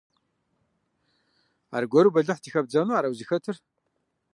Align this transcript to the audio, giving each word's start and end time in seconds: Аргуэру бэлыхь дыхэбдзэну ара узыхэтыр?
Аргуэру 1.75 2.13
бэлыхь 2.15 2.41
дыхэбдзэну 2.43 2.97
ара 2.97 3.07
узыхэтыр? 3.11 3.55